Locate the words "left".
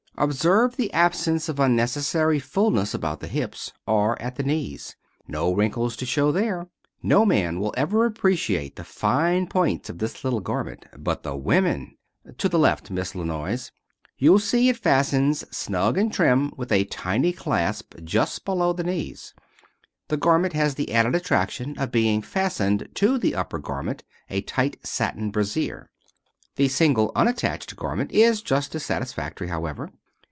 12.59-12.91